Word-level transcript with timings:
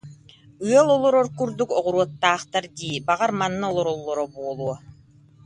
Ыал 0.67 0.87
олорор 0.95 1.27
курдук 1.37 1.69
оҕуруоттаахтар 1.79 2.65
дии, 2.77 3.03
баҕар, 3.07 3.31
манна 3.39 3.65
олороллоро 3.71 4.25
буолуо 4.33 4.75